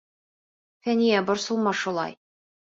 Фәниә, 0.87 1.19
борсолма 1.27 1.75
шулай! 1.83 2.19